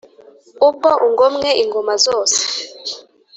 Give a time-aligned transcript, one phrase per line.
[0.67, 2.39] ubwo ungomwe ingoma zose